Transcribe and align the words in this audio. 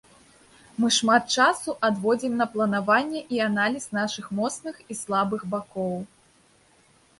Мы 0.83 0.87
шмат 0.95 1.23
часу 1.35 1.75
адводзім 1.89 2.33
на 2.39 2.47
планаванне 2.55 3.21
і 3.37 3.43
аналіз 3.49 3.85
нашых 3.99 4.25
моцных 4.41 4.83
і 4.95 5.01
слабых 5.03 5.41
бакоў. 5.55 5.95